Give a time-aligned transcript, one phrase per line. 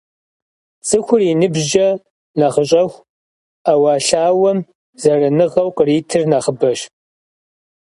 [0.87, 1.87] ЦӀыхур и ныбжькӀэ
[2.39, 3.03] нэхъыщӀэху,
[3.65, 4.59] Ӏэуэлъауэм
[5.01, 6.79] зэраныгъэу къритыр нэхъыбэщ.